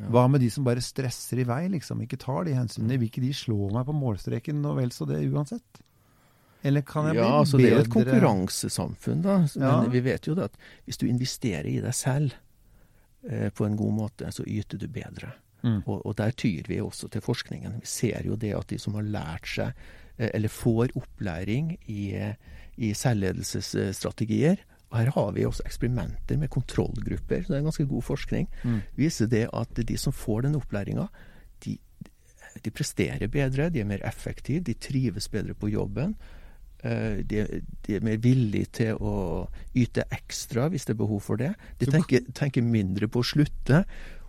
Ja. 0.00 0.08
Hva 0.10 0.24
med 0.26 0.42
de 0.42 0.48
som 0.50 0.64
bare 0.66 0.82
stresser 0.82 1.38
i 1.38 1.46
vei, 1.46 1.66
liksom, 1.70 2.00
ikke 2.02 2.18
tar 2.18 2.48
de 2.48 2.56
hensynene? 2.56 2.96
Vil 2.98 3.12
ikke 3.12 3.22
de 3.22 3.34
slå 3.36 3.68
meg 3.74 3.84
på 3.86 3.94
målstreken 3.94 4.64
og 4.66 4.80
vel 4.80 4.90
så 4.94 5.06
det 5.06 5.20
uansett? 5.28 5.84
Eller 6.64 6.84
kan 6.88 7.10
jeg 7.10 7.18
Ja, 7.18 7.28
bli 7.28 7.38
altså 7.42 7.60
det 7.60 7.68
er 7.68 7.76
jo 7.76 7.84
et 7.84 7.92
konkurransesamfunn, 7.92 9.22
da. 9.24 9.38
Men 9.60 9.90
vi 9.92 10.00
vet 10.06 10.28
jo 10.28 10.36
det 10.38 10.48
at 10.48 10.58
hvis 10.86 11.00
du 11.00 11.06
investerer 11.06 11.68
i 11.68 11.80
deg 11.84 11.96
selv 11.96 12.36
eh, 13.28 13.50
på 13.52 13.66
en 13.66 13.76
god 13.76 13.96
måte, 13.98 14.30
så 14.32 14.46
yter 14.48 14.80
du 14.80 14.88
bedre. 14.88 15.34
Mm. 15.64 15.82
Og, 15.86 16.00
og 16.04 16.16
der 16.16 16.32
tyr 16.36 16.64
vi 16.68 16.80
også 16.80 17.08
til 17.12 17.24
forskningen. 17.24 17.78
Vi 17.80 17.88
ser 17.88 18.24
jo 18.28 18.36
det 18.36 18.54
at 18.56 18.68
de 18.72 18.78
som 18.80 18.96
har 18.96 19.04
lært 19.04 19.48
seg, 19.48 19.84
eh, 20.16 20.30
eller 20.32 20.52
får 20.52 20.96
opplæring 20.96 21.74
i, 21.84 22.14
eh, 22.16 22.34
i 22.76 22.94
selvledelsesstrategier 22.96 24.64
og 24.94 25.00
Her 25.00 25.10
har 25.10 25.32
vi 25.34 25.42
også 25.42 25.64
eksperimenter 25.66 26.38
med 26.38 26.52
kontrollgrupper, 26.54 27.42
så 27.42 27.50
det 27.52 27.56
er 27.58 27.66
ganske 27.66 27.86
god 27.90 28.02
forskning. 28.06 28.48
Mm. 28.62 28.82
viser 28.94 29.26
det 29.26 29.48
at 29.50 29.74
de 29.74 29.96
som 29.98 30.12
får 30.14 30.44
den 30.46 30.54
opplæringa, 30.54 31.08
de, 31.64 31.78
de 32.62 32.70
presterer 32.70 33.26
bedre, 33.26 33.70
de 33.74 33.80
er 33.80 33.88
mer 33.90 34.04
effektive, 34.06 34.62
de 34.62 34.74
trives 34.74 35.28
bedre 35.28 35.54
på 35.54 35.68
jobben. 35.68 36.14
Eh, 36.84 37.22
De, 37.24 37.44
de 37.86 37.96
er 37.96 38.04
mer 38.04 38.20
villige 38.22 38.70
til 38.80 39.00
å 39.00 39.46
yte 39.74 40.06
ekstra 40.14 40.68
hvis 40.72 40.86
det 40.88 40.94
er 40.94 41.02
behov 41.02 41.24
for 41.24 41.40
det. 41.40 41.54
De 41.80 41.88
tenker, 41.90 42.24
tenker 42.36 42.64
mindre 42.64 43.08
på 43.08 43.22
å 43.22 43.28
slutte. 43.34 43.84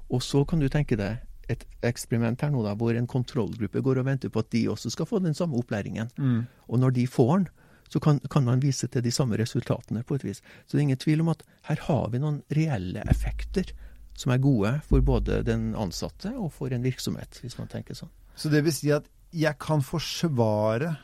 Og 0.10 0.24
så 0.24 0.44
kan 0.48 0.62
du 0.62 0.69
tenke 0.69 0.98
deg 1.00 1.24
et 1.52 1.66
eksperiment 1.86 2.42
her 2.42 2.52
nå 2.54 2.63
da, 2.66 2.74
hvor 2.78 2.96
en 2.98 3.10
kontrollgruppe 3.10 3.84
går 3.86 4.02
og 4.02 4.07
venter 4.07 4.31
på 4.34 4.42
at 4.42 4.50
de 4.54 4.66
også 4.72 4.92
skal 4.94 5.07
få 5.10 5.22
den 5.22 5.38
samme 5.38 5.60
opplæringen. 5.60 6.10
Mm. 6.18 6.42
Og 6.69 6.81
når 6.81 6.96
de 6.98 7.06
får 7.10 7.34
den, 7.36 7.48
så 7.90 8.02
kan, 8.02 8.19
kan 8.34 8.46
man 8.48 8.63
vise 8.63 8.88
til 8.90 9.04
de 9.06 9.13
samme 9.13 9.38
resultatene 9.38 10.02
på 10.04 10.18
et 10.18 10.25
vis. 10.25 10.42
Så 10.66 10.74
det 10.74 10.81
er 10.81 10.88
ingen 10.88 11.02
tvil 11.02 11.22
om 11.22 11.30
at 11.36 11.44
her 11.69 11.81
har 11.86 12.07
vi 12.13 12.22
noen 12.22 12.42
reelle 12.57 13.04
effekter 13.12 13.69
som 14.18 14.31
er 14.34 14.42
gode 14.42 14.72
for 14.88 15.04
både 15.06 15.44
den 15.46 15.74
ansatte 15.78 16.31
og 16.34 16.50
for 16.56 16.74
en 16.74 16.86
virksomhet, 16.86 17.42
hvis 17.44 17.60
man 17.60 17.69
tenker 17.72 17.98
sånn. 17.98 18.12
Så 18.36 18.50
det 18.52 18.63
vil 18.66 18.74
si 18.74 18.90
at 18.96 19.07
jeg 19.36 19.60
kan 19.62 19.84
forsvare 19.86 20.96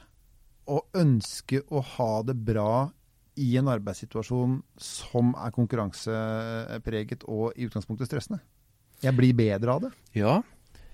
og 0.69 0.97
ønske 0.97 1.63
å 1.71 1.81
ha 1.95 2.11
det 2.27 2.37
bra 2.37 2.91
i 3.39 3.55
en 3.57 3.69
arbeidssituasjon 3.71 4.57
som 4.81 5.35
er 5.39 5.53
konkurransepreget 5.55 7.25
og 7.31 7.55
i 7.55 7.67
utgangspunktet 7.67 8.09
stressende. 8.09 8.41
Jeg 9.01 9.15
blir 9.17 9.33
bedre 9.33 9.73
av 9.73 9.85
det. 9.85 9.91
Ja, 10.13 10.41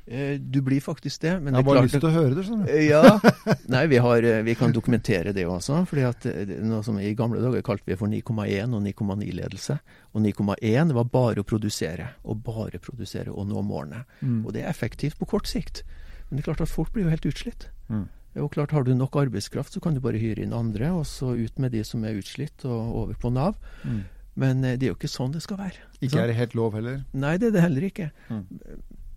eh, 0.05 0.37
du 0.39 0.61
blir 0.63 0.79
faktisk 0.81 1.21
det. 1.25 1.33
Men 1.41 1.53
Jeg 1.53 1.63
har 1.63 1.67
bare 1.67 1.83
lyst 1.83 1.97
til 1.99 2.07
å 2.07 2.13
høre 2.13 2.37
det. 2.37 2.45
Sånn. 2.47 2.63
Ja. 2.85 3.17
Nei, 3.73 3.83
vi, 3.91 3.99
har, 4.03 4.23
eh, 4.23 4.43
vi 4.47 4.55
kan 4.55 4.71
dokumentere 4.71 5.33
det 5.35 5.47
også. 5.49 5.81
fordi 5.89 6.05
at 6.07 6.27
eh, 6.31 6.55
noe 6.63 6.83
som 6.85 6.99
i 7.01 7.11
gamle 7.17 7.41
dager 7.43 7.65
kalte 7.65 7.89
vi 7.89 7.99
for 7.99 8.07
9,1 8.07 8.77
og 8.77 8.85
9,9-ledelse. 8.85 9.79
Og 10.13 10.23
9,1 10.23 10.93
var 10.95 11.09
bare 11.11 11.43
å 11.43 11.47
produsere, 11.47 12.13
og 12.23 12.43
bare 12.45 12.79
produsere 12.79 13.33
og 13.33 13.49
nå 13.49 13.65
målene. 13.65 14.05
Mm. 14.21 14.45
Og 14.45 14.53
det 14.55 14.63
er 14.63 14.71
effektivt 14.71 15.19
på 15.19 15.27
kort 15.27 15.49
sikt. 15.49 15.83
Men 16.29 16.37
det 16.37 16.45
er 16.45 16.53
klart 16.53 16.63
at 16.63 16.71
folk 16.71 16.93
blir 16.93 17.07
jo 17.07 17.11
helt 17.11 17.27
utslitt. 17.27 17.67
Mm. 17.91 18.07
Og 18.43 18.51
klart 18.53 18.75
Har 18.75 18.83
du 18.83 18.93
nok 18.95 19.15
arbeidskraft, 19.19 19.73
så 19.73 19.81
kan 19.83 19.95
du 19.95 20.01
bare 20.03 20.21
hyre 20.21 20.43
inn 20.43 20.55
andre, 20.55 20.91
og 20.93 21.05
så 21.09 21.33
ut 21.37 21.59
med 21.59 21.73
de 21.75 21.83
som 21.87 22.03
er 22.05 22.19
utslitt, 22.19 22.65
og 22.65 23.01
over 23.03 23.17
på 23.19 23.33
Nav. 23.33 23.57
Mm. 23.83 24.03
Men 24.37 24.63
eh, 24.63 24.77
det 24.77 24.87
er 24.87 24.93
jo 24.93 24.99
ikke 24.99 25.11
sånn 25.11 25.33
det 25.33 25.43
skal 25.45 25.61
være. 25.63 25.89
Ikke 26.01 26.21
er 26.21 26.31
det 26.31 26.37
helt 26.37 26.55
lov 26.57 26.77
heller. 26.77 27.01
Nei, 27.17 27.37
det 27.41 27.51
er 27.51 27.57
det 27.57 27.65
heller 27.65 27.89
ikke. 27.89 28.11
Mm. 28.29 28.45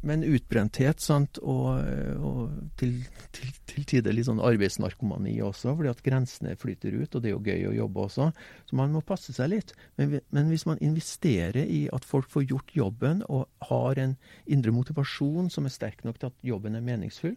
Men 0.01 0.23
utbrenthet 0.25 1.03
sant, 1.05 1.37
og, 1.45 1.77
og 2.25 2.71
til, 2.81 2.95
til, 3.37 3.51
til 3.69 3.85
tider 3.89 4.15
litt 4.17 4.31
sånn 4.31 4.41
arbeidsnarkomani 4.41 5.35
også, 5.45 5.75
fordi 5.77 5.91
at 5.93 6.01
grensene 6.05 6.55
flyter 6.57 6.97
ut, 6.97 7.13
og 7.13 7.21
det 7.21 7.29
er 7.29 7.35
jo 7.35 7.43
gøy 7.45 7.67
å 7.69 7.75
jobbe 7.83 8.07
også. 8.07 8.31
Så 8.71 8.79
man 8.81 8.95
må 8.97 9.05
passe 9.05 9.35
seg 9.37 9.53
litt. 9.53 9.75
Men, 10.01 10.17
men 10.33 10.49
hvis 10.49 10.65
man 10.69 10.81
investerer 10.81 11.69
i 11.69 11.83
at 11.93 12.09
folk 12.09 12.33
får 12.33 12.49
gjort 12.49 12.73
jobben, 12.79 13.21
og 13.29 13.45
har 13.69 14.01
en 14.01 14.17
indre 14.49 14.73
motivasjon 14.73 15.53
som 15.53 15.69
er 15.69 15.77
sterk 15.77 16.01
nok 16.09 16.23
til 16.23 16.33
at 16.33 16.49
jobben 16.49 16.81
er 16.81 16.87
meningsfull, 16.87 17.37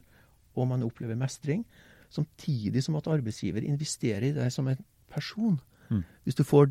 og 0.55 0.67
man 0.69 0.83
opplever 0.85 1.17
mestring, 1.19 1.65
samtidig 2.13 2.83
som 2.85 2.97
at 2.99 3.09
arbeidsgiver 3.09 3.65
investerer 3.65 4.29
i 4.29 4.33
deg 4.35 4.51
som 4.53 4.67
en 4.69 4.81
person. 5.11 5.59
Mm. 5.89 6.03
Hvis 6.23 6.37
du 6.37 6.43
får 6.45 6.69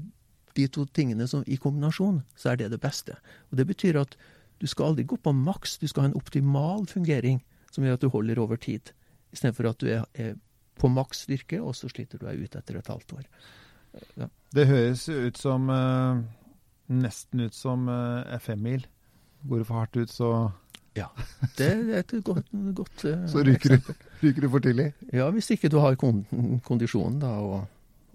de 0.56 0.66
to 0.68 0.84
tingene 0.94 1.26
som, 1.28 1.42
i 1.46 1.56
kombinasjon, 1.56 2.22
så 2.36 2.52
er 2.52 2.60
det 2.60 2.70
det 2.74 2.80
beste. 2.80 3.16
Og 3.50 3.58
Det 3.58 3.66
betyr 3.66 4.00
at 4.00 4.16
du 4.60 4.66
skal 4.70 4.92
aldri 4.92 5.04
gå 5.08 5.16
på 5.16 5.32
maks, 5.34 5.78
du 5.78 5.88
skal 5.90 6.04
ha 6.06 6.10
en 6.10 6.18
optimal 6.18 6.86
fungering 6.86 7.42
som 7.72 7.84
gjør 7.84 7.98
at 7.98 8.04
du 8.04 8.08
holder 8.12 8.38
over 8.38 8.56
tid. 8.56 8.92
Istedenfor 9.32 9.70
at 9.72 9.80
du 9.80 9.88
er, 9.90 10.04
er 10.14 10.36
på 10.78 10.88
maks 10.92 11.24
styrke, 11.26 11.60
og 11.62 11.74
så 11.76 11.88
sliter 11.90 12.20
du 12.20 12.28
deg 12.28 12.44
ut 12.44 12.56
etter 12.58 12.78
et 12.78 12.90
halvt 12.92 13.16
år. 13.16 13.26
Ja. 14.16 14.28
Det 14.54 14.66
høres 14.68 15.08
ut 15.08 15.38
som 15.40 15.68
uh, 15.68 16.22
Nesten 16.92 17.40
ut 17.46 17.56
som 17.56 17.88
uh, 17.88 18.38
femmil. 18.40 18.84
Går 19.48 19.62
du 19.62 19.64
for 19.64 19.80
hardt 19.80 19.96
ut, 19.96 20.12
så, 20.12 20.50
ja. 20.96 21.08
Det 21.58 21.68
er 21.68 22.00
et 22.02 22.16
godt, 22.24 22.48
godt 22.76 23.04
eh, 23.08 23.26
så 23.30 23.44
ryker, 23.46 23.76
du, 23.76 23.92
ryker 24.22 24.46
du 24.46 24.48
for 24.52 24.64
tidlig. 24.64 24.92
Ja, 25.12 25.30
hvis 25.30 25.50
ikke 25.54 25.70
du 25.72 25.78
har 25.82 25.96
kondisjonen, 25.96 27.20
da. 27.22 27.36
Og, 27.40 27.64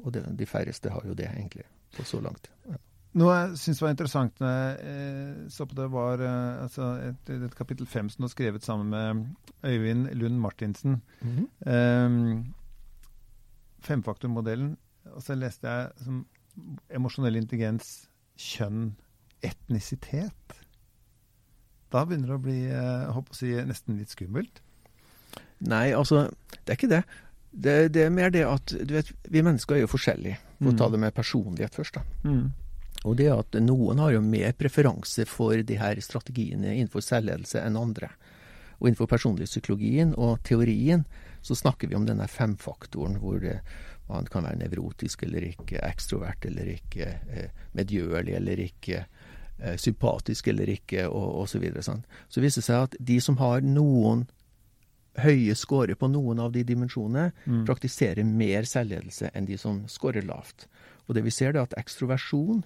og 0.03 0.13
det, 0.13 0.25
de 0.39 0.45
færreste 0.45 0.91
har 0.93 1.01
jo 1.07 1.15
det, 1.17 1.29
egentlig, 1.33 1.65
på 1.97 2.05
så 2.05 2.21
langt. 2.21 2.51
Ja. 2.69 2.77
Noe 3.17 3.33
jeg 3.33 3.57
syns 3.57 3.79
var 3.81 3.93
interessant 3.93 4.41
når 4.43 4.51
jeg 4.53 4.89
eh, 4.91 5.37
så 5.53 5.65
på 5.65 5.77
det, 5.79 5.87
var 5.89 6.21
eh, 6.21 6.63
altså 6.67 6.89
et, 7.07 7.31
et, 7.33 7.55
kapittel 7.57 7.87
fem 7.89 8.11
som 8.13 8.21
du 8.21 8.27
har 8.27 8.33
skrevet 8.35 8.65
sammen 8.65 8.91
med 8.93 9.23
Øyvind 9.65 10.11
Lund 10.19 10.37
Martinsen. 10.43 11.01
Mm 11.21 11.35
-hmm. 11.37 12.05
um, 12.05 12.53
femfaktormodellen. 13.79 14.77
Og 15.15 15.23
så 15.23 15.35
leste 15.35 15.67
jeg 15.67 15.91
som 16.03 16.25
emosjonell 16.89 17.35
intelligens, 17.35 18.09
kjønn, 18.37 18.95
etnisitet. 19.41 20.57
Da 21.93 22.03
begynner 22.05 22.33
det 22.33 22.37
å 22.37 22.43
bli 22.43 22.57
jeg 22.65 23.15
håper 23.15 23.35
å 23.35 23.37
si, 23.37 23.53
nesten 23.67 23.99
litt 23.99 24.13
skummelt. 24.13 24.61
Nei, 25.67 25.89
altså, 25.95 26.27
det 26.59 26.73
er 26.73 26.77
ikke 26.77 26.91
det. 26.91 27.03
Det, 27.51 27.75
det 27.95 28.05
er 28.05 28.13
mer 28.13 28.31
det 28.33 28.43
at 28.45 28.73
du 28.75 28.93
vet, 28.93 29.09
vi 29.31 29.41
mennesker 29.45 29.77
er 29.77 29.85
jo 29.85 29.91
forskjellige. 29.91 30.37
For 30.59 30.69
mm. 30.69 30.73
å 30.73 30.79
ta 30.81 30.89
det 30.93 31.01
med 31.01 31.15
personlighet 31.15 31.77
først. 31.77 31.97
da. 31.97 32.29
Mm. 32.29 32.47
Og 33.07 33.17
det 33.17 33.29
at 33.31 33.57
Noen 33.61 34.01
har 34.01 34.15
jo 34.15 34.23
mer 34.25 34.55
preferanse 34.57 35.25
for 35.29 35.61
de 35.63 35.77
her 35.79 35.99
strategiene 36.03 36.73
innenfor 36.75 37.05
selvledelse 37.05 37.61
enn 37.63 37.79
andre. 37.79 38.11
Og 38.77 38.89
Innenfor 38.89 39.09
personlig 39.09 39.47
psykologien 39.49 40.13
og 40.17 40.41
teorien 40.45 41.05
så 41.45 41.55
snakker 41.57 41.89
vi 41.89 41.97
om 41.97 42.05
denne 42.05 42.27
femfaktoren, 42.29 43.17
hvor 43.21 43.39
det, 43.41 43.59
man 44.09 44.27
kan 44.29 44.45
være 44.45 44.59
nevrotisk 44.61 45.23
eller 45.25 45.47
ikke, 45.49 45.79
ekstrovert 45.85 46.45
eller 46.49 46.73
ikke, 46.73 47.07
eh, 47.31 47.63
medgjørlig 47.77 48.35
eller 48.37 48.61
ikke, 48.67 49.05
eh, 49.05 49.16
sympatisk 49.81 50.47
eller 50.51 50.69
ikke, 50.69 51.07
og 51.09 51.43
osv. 51.43 51.57
Så, 51.57 51.61
videre, 51.63 51.83
sånn. 51.85 52.03
så 52.29 52.43
viser 52.43 52.61
det 52.61 52.67
seg 52.67 52.87
at 52.87 52.97
de 53.11 53.19
som 53.23 53.39
har 53.41 53.65
noen 53.65 54.27
høye 55.17 55.55
scorer 55.57 55.97
på 55.97 56.09
noen 56.13 56.39
av 56.43 56.51
de 56.53 56.61
dimensjonene, 56.67 57.31
mm. 57.45 57.63
praktiserer 57.65 58.27
mer 58.27 58.67
selvledelse 58.69 59.31
enn 59.33 59.47
de 59.49 59.57
som 59.57 59.83
scorer 59.89 60.25
lavt. 60.27 60.67
Og 61.07 61.17
det 61.17 61.23
vi 61.25 61.33
ser, 61.33 61.55
er 61.55 61.63
at 61.63 61.77
ekstroversjon 61.79 62.61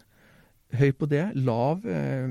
høy 0.77 0.91
på 0.95 1.07
det. 1.11 1.23
Lav 1.35 1.85
eh, 1.87 2.27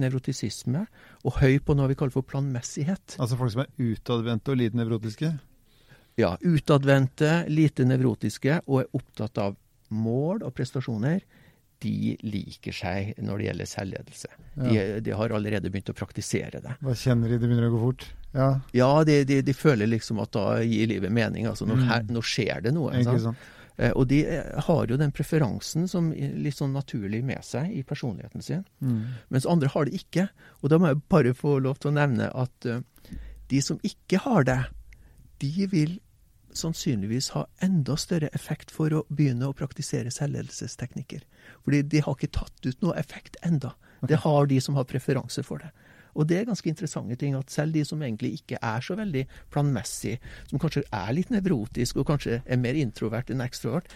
nevrotisisme. 0.00 0.86
Og 1.24 1.38
høy 1.40 1.58
på 1.64 1.76
noe 1.76 1.90
vi 1.90 1.96
kaller 1.98 2.14
for 2.14 2.26
planmessighet. 2.26 3.16
Altså 3.18 3.38
folk 3.40 3.54
som 3.54 3.64
er 3.64 3.72
utadvendte 3.80 4.54
og 4.54 4.60
lite 4.60 4.80
nevrotiske? 4.80 5.32
Ja. 6.20 6.34
Utadvendte, 6.44 7.44
lite 7.48 7.86
nevrotiske 7.88 8.60
og 8.66 8.82
er 8.82 8.90
opptatt 8.98 9.40
av 9.40 9.56
mål 9.92 10.44
og 10.46 10.54
prestasjoner. 10.56 11.22
De 11.82 12.16
liker 12.22 12.74
seg 12.76 13.14
når 13.22 13.40
det 13.40 13.46
gjelder 13.48 13.70
selvledelse. 13.70 14.32
Ja. 14.54 14.66
De, 14.68 14.82
de, 15.08 15.14
har 15.18 15.34
allerede 15.34 15.72
begynt 15.72 15.90
å 15.90 15.96
praktisere 15.96 16.62
det. 16.62 16.76
Hva 16.82 16.94
kjenner 16.98 17.32
de? 17.32 17.40
Det 17.40 17.48
begynner 17.48 17.70
å 17.70 17.72
gå 17.74 17.80
fort? 17.82 18.06
Ja, 18.32 18.52
ja 18.76 18.92
de, 19.08 19.22
de, 19.28 19.40
de, 19.44 19.54
føler 19.56 19.90
liksom 19.90 20.22
at 20.22 20.32
da 20.36 20.46
gir 20.64 20.88
livet 20.92 21.12
mening. 21.12 21.48
Altså, 21.50 21.66
nå, 21.68 21.80
mm. 21.80 22.12
nå 22.14 22.22
skjer 22.24 22.62
det 22.68 22.74
noe. 22.76 22.94
Ikke 23.00 23.18
sant? 23.26 23.50
Eh, 23.80 23.92
og 23.96 24.06
de 24.10 24.20
eh, 24.28 24.60
har 24.66 24.90
jo 24.90 24.98
den 25.00 25.14
preferansen 25.14 25.88
som 25.90 26.10
litt 26.12 26.58
sånn 26.58 26.74
naturlig 26.76 27.22
med 27.24 27.44
seg 27.46 27.72
i 27.72 27.82
personligheten 27.86 28.44
sin. 28.44 28.64
Mm. 28.84 29.02
Mens 29.32 29.48
andre 29.48 29.70
har 29.72 29.88
det 29.88 30.02
ikke. 30.02 30.28
Og 30.60 30.72
da 30.72 30.78
må 30.78 30.92
jeg 30.92 31.02
bare 31.12 31.34
få 31.36 31.58
lov 31.64 31.80
til 31.80 31.92
å 31.92 31.96
nevne 31.96 32.28
at 32.28 32.68
uh, 32.68 32.82
de 33.50 33.62
som 33.64 33.80
ikke 33.86 34.20
har 34.26 34.46
det, 34.48 34.60
de 35.42 35.68
vil 35.72 35.98
sannsynligvis 36.58 37.30
ha 37.36 37.44
enda 37.64 37.96
større 38.00 38.30
effekt 38.36 38.72
for 38.74 38.92
å 38.94 39.04
begynne 39.08 39.48
å 39.48 39.56
praktisere 39.56 40.12
selvledelsesteknikker. 40.14 41.24
Fordi 41.64 41.82
de 41.82 42.02
har 42.04 42.16
ikke 42.16 42.34
tatt 42.38 42.68
ut 42.68 42.84
noe 42.84 42.96
effekt 43.00 43.38
enda. 43.46 43.74
Det 44.08 44.20
har 44.24 44.48
de 44.50 44.58
som 44.60 44.76
har 44.78 44.88
preferanse 44.90 45.44
for 45.46 45.62
det. 45.62 45.70
Og 46.12 46.26
det 46.28 46.38
er 46.38 46.48
ganske 46.48 46.68
interessante 46.68 47.16
ting 47.16 47.36
at 47.38 47.52
selv 47.52 47.72
de 47.76 47.84
som 47.88 48.02
egentlig 48.02 48.34
ikke 48.40 48.58
er 48.60 48.84
så 48.84 48.96
veldig 48.98 49.22
planmessig, 49.52 50.18
som 50.50 50.60
kanskje 50.60 50.84
er 50.92 51.14
litt 51.16 51.32
nevrotisk 51.32 52.02
og 52.02 52.10
kanskje 52.10 52.42
er 52.44 52.60
mer 52.60 52.76
introvert 52.76 53.32
enn 53.32 53.44
ekstrovert, 53.44 53.88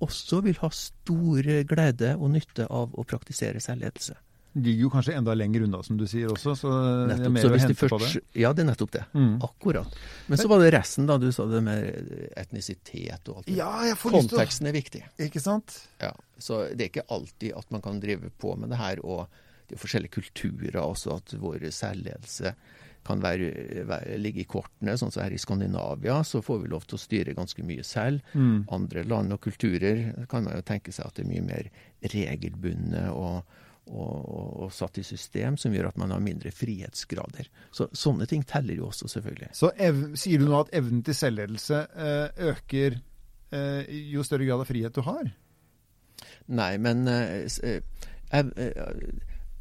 også 0.00 0.40
vil 0.46 0.58
ha 0.62 0.70
stor 0.74 1.50
glede 1.68 2.14
og 2.16 2.32
nytte 2.34 2.66
av 2.72 2.96
å 2.96 3.06
praktisere 3.06 3.60
selvledelse. 3.62 4.16
De 4.52 4.64
ligger 4.66 4.82
jo 4.82 4.90
kanskje 4.90 5.14
enda 5.14 5.34
lenger 5.34 5.62
unna, 5.66 5.82
som 5.86 5.98
du 6.00 6.06
sier 6.10 6.32
også. 6.32 6.56
så 6.58 6.70
nettopp, 7.06 7.20
det 7.20 7.28
er 7.28 7.34
mer 7.36 7.50
å 7.50 7.60
hente 7.62 7.76
først, 7.78 7.92
på 7.94 7.98
det. 8.02 8.22
Ja, 8.42 8.50
det 8.56 8.64
er 8.64 8.70
nettopp 8.72 8.94
det. 8.96 9.04
Mm. 9.14 9.36
Akkurat. 9.46 10.00
Men 10.26 10.40
så 10.40 10.48
var 10.50 10.64
det 10.64 10.72
resten, 10.74 11.06
da. 11.06 11.18
Du 11.22 11.28
sa 11.34 11.46
det 11.50 11.60
med 11.66 12.10
etnisitet 12.40 13.30
og 13.30 13.40
alt 13.42 13.46
det. 13.46 13.54
Ja, 13.60 13.70
jeg 13.86 13.98
får 14.00 14.16
Konteksten 14.18 14.66
er 14.66 14.74
viktig. 14.74 15.04
Ikke 15.22 15.42
sant? 15.44 15.78
Ja, 16.02 16.10
Så 16.38 16.64
det 16.74 16.88
er 16.88 16.90
ikke 16.90 17.06
alltid 17.14 17.54
at 17.60 17.70
man 17.70 17.84
kan 17.84 18.02
drive 18.02 18.32
på 18.42 18.56
med 18.58 18.74
det 18.74 18.80
her 18.80 19.04
og 19.06 19.28
det 19.70 19.76
er 19.76 19.84
forskjellige 19.84 20.16
kulturer 20.18 20.80
også, 20.82 21.20
at 21.20 21.32
vår 21.38 21.68
særledelse 21.70 22.50
kan 23.06 23.22
være, 23.22 23.84
være, 23.88 24.18
ligge 24.18 24.42
i 24.42 24.48
kortene. 24.50 24.96
Sånn 24.98 25.12
som 25.14 25.22
her 25.22 25.34
i 25.34 25.38
Skandinavia, 25.40 26.18
så 26.26 26.42
får 26.44 26.64
vi 26.64 26.70
lov 26.72 26.88
til 26.88 26.98
å 26.98 27.00
styre 27.00 27.36
ganske 27.38 27.62
mye 27.64 27.84
selv. 27.86 28.24
Mm. 28.34 28.66
Andre 28.74 29.06
land 29.06 29.36
og 29.36 29.40
kulturer 29.46 30.26
kan 30.30 30.44
man 30.48 30.58
jo 30.58 30.66
tenke 30.66 30.92
seg 30.92 31.06
at 31.06 31.16
det 31.16 31.24
er 31.24 31.30
mye 31.30 31.46
mer 31.46 31.70
regelbundet 32.02 33.14
og, 33.14 33.46
og, 33.90 34.62
og, 34.64 34.72
satt 34.72 35.00
i 35.00 35.04
system, 35.04 35.56
som 35.58 35.74
gjør 35.74 35.90
at 35.90 35.98
man 36.00 36.12
har 36.14 36.22
mindre 36.22 36.52
frihetsgrader. 36.54 37.50
Så 37.74 37.88
Sånne 37.92 38.28
ting 38.30 38.44
teller 38.48 38.78
jo 38.78 38.88
også, 38.90 39.10
selvfølgelig. 39.10 39.50
Så 39.56 39.72
ev, 39.76 40.02
sier 40.20 40.40
du 40.40 40.48
nå 40.48 40.60
at 40.60 40.72
evnen 40.76 41.02
til 41.06 41.16
selvledelse 41.16 41.80
eh, 41.90 42.46
øker 42.50 43.00
eh, 43.50 43.90
jo 44.12 44.24
større 44.26 44.46
grad 44.48 44.64
av 44.64 44.70
frihet 44.70 44.96
du 44.96 45.02
har? 45.06 45.32
Nei, 46.50 46.72
men 46.82 47.04
eh, 47.10 47.80
ev, 48.30 48.54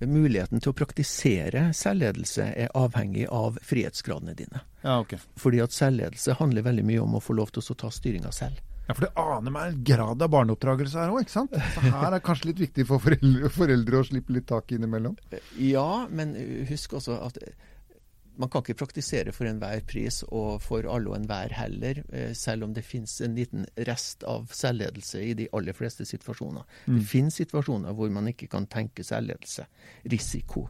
muligheten 0.08 0.62
til 0.62 0.72
å 0.72 0.78
praktisere 0.78 1.70
selvledelse 1.76 2.46
er 2.54 2.74
avhengig 2.78 3.28
av 3.34 3.60
frihetsgradene 3.66 4.38
dine. 4.38 4.64
Ja, 4.84 5.02
ok. 5.02 5.18
Fordi 5.40 5.64
at 5.66 5.76
selvledelse 5.76 6.38
handler 6.40 6.70
veldig 6.70 6.86
mye 6.88 7.04
om 7.04 7.18
å 7.18 7.24
få 7.24 7.36
lov 7.36 7.52
til 7.56 7.66
å 7.66 7.80
ta 7.84 7.92
styringa 7.94 8.32
selv. 8.36 8.62
Ja, 8.90 8.96
For 8.98 9.06
det 9.06 9.12
aner 9.22 9.54
meg 9.54 9.68
en 9.70 9.82
grad 9.86 10.24
av 10.26 10.32
barneoppdragelse 10.34 10.98
her 10.98 11.12
òg, 11.14 11.22
ikke 11.22 11.36
sant? 11.36 11.58
Så 11.76 11.84
her 11.86 12.16
er 12.16 12.24
kanskje 12.26 12.50
litt 12.50 12.62
viktig 12.64 12.88
for 12.90 13.04
foreldre, 13.04 13.52
foreldre 13.54 14.00
å 14.02 14.08
slippe 14.08 14.34
litt 14.34 14.48
tak 14.50 14.74
innimellom? 14.74 15.14
Ja, 15.62 16.08
men 16.10 16.34
husk 16.72 16.96
også 16.98 17.20
at 17.22 17.38
man 18.40 18.50
kan 18.50 18.64
ikke 18.64 18.78
praktisere 18.80 19.34
for 19.36 19.50
enhver 19.50 19.82
pris 19.88 20.22
og 20.26 20.62
for 20.64 20.88
alle 20.88 21.12
og 21.12 21.18
enhver 21.18 21.52
heller, 21.58 22.02
eh, 22.10 22.32
selv 22.34 22.66
om 22.66 22.74
det 22.74 22.86
finnes 22.88 23.18
en 23.22 23.36
liten 23.36 23.66
rest 23.90 24.24
av 24.24 24.48
selvledelse 24.56 25.22
i 25.22 25.34
de 25.36 25.50
aller 25.54 25.76
fleste 25.76 26.08
situasjoner. 26.08 26.64
Mm. 26.88 27.00
Det 27.00 27.08
finnes 27.12 27.40
situasjoner 27.42 27.94
hvor 27.98 28.10
man 28.16 28.32
ikke 28.32 28.48
kan 28.48 28.68
tenke 28.72 29.04
selvledelse. 29.04 29.68
Risiko. 30.10 30.70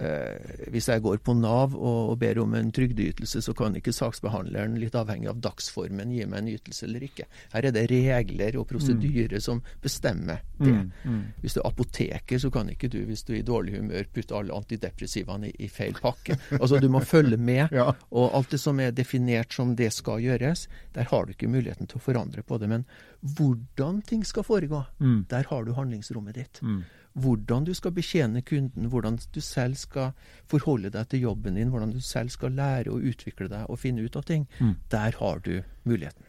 Eh, 0.00 0.66
hvis 0.72 0.88
jeg 0.88 1.02
går 1.04 1.18
på 1.24 1.34
Nav 1.36 1.74
og, 1.76 2.12
og 2.12 2.18
ber 2.20 2.38
om 2.40 2.54
en 2.56 2.70
trygdeytelse, 2.72 3.42
så 3.44 3.54
kan 3.56 3.76
ikke 3.76 3.92
saksbehandleren, 3.92 4.78
litt 4.80 4.96
avhengig 4.96 5.28
av 5.28 5.42
dagsformen, 5.44 6.14
gi 6.14 6.24
meg 6.24 6.40
en 6.40 6.52
ytelse 6.54 6.86
eller 6.86 7.04
ikke. 7.04 7.26
Her 7.52 7.68
er 7.68 7.76
det 7.76 7.84
regler 7.90 8.56
og 8.60 8.68
prosedyrer 8.70 9.36
mm. 9.36 9.44
som 9.44 9.60
bestemmer 9.84 10.40
det. 10.56 10.72
Mm. 10.72 10.90
Mm. 11.04 11.20
Hvis 11.42 11.56
du 11.56 11.60
er 11.60 11.68
apoteker, 11.68 12.40
så 12.40 12.52
kan 12.54 12.72
ikke 12.72 12.88
du, 12.92 13.00
hvis 13.08 13.26
du 13.28 13.34
er 13.34 13.42
i 13.42 13.46
dårlig 13.46 13.76
humør, 13.76 14.08
putte 14.14 14.36
alle 14.38 14.56
antidepressivene 14.56 15.52
i, 15.52 15.54
i 15.66 15.70
feil 15.72 15.96
pakke. 16.00 16.38
Altså, 16.56 16.80
du 16.80 16.88
må 16.92 17.04
følge 17.04 17.36
med. 17.36 17.68
ja. 17.80 17.90
Og 18.10 18.34
alt 18.36 18.56
det 18.56 18.62
som 18.62 18.80
er 18.80 18.96
definert 18.96 19.52
som 19.52 19.76
det 19.76 19.92
skal 19.96 20.24
gjøres, 20.24 20.66
der 20.96 21.08
har 21.12 21.26
du 21.26 21.36
ikke 21.36 21.50
muligheten 21.50 21.90
til 21.90 22.00
å 22.00 22.04
forandre 22.08 22.44
på 22.46 22.58
det. 22.60 22.70
Men 22.72 22.88
hvordan 23.20 24.00
ting 24.06 24.24
skal 24.24 24.46
foregå, 24.46 24.82
mm. 24.98 25.26
der 25.30 25.48
har 25.50 25.64
du 25.64 25.74
handlingsrommet 25.76 26.34
ditt. 26.40 26.62
Mm 26.62 26.82
hvordan 27.12 27.64
du 27.64 27.72
skal 27.74 27.92
betjene 27.94 28.42
kunden, 28.46 28.86
hvordan 28.90 29.18
du 29.34 29.40
selv 29.40 29.74
skal 29.74 30.12
forholde 30.50 30.92
deg 30.94 31.08
til 31.10 31.26
jobben 31.26 31.54
din, 31.58 31.68
hvordan 31.68 31.92
du 31.92 32.00
selv 32.00 32.30
skal 32.30 32.54
lære 32.54 32.92
å 32.92 33.00
utvikle 33.00 33.48
deg 33.50 33.70
og 33.70 33.78
finne 33.78 34.04
ut 34.04 34.16
av 34.16 34.26
ting. 34.28 34.46
Mm. 34.60 34.76
Der 34.90 35.16
har 35.18 35.40
du 35.44 35.62
muligheten. 35.84 36.24